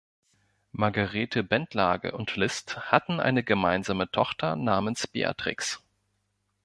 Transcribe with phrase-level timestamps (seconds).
[0.71, 5.83] Margarete Bentlage und List hatten eine gemeinsame Tochter namens Beatrix.